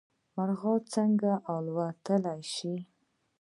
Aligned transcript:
مرغان 0.35 0.79
څنګه 0.93 1.31
الوتلی 1.53 2.41
شي؟ 2.53 2.73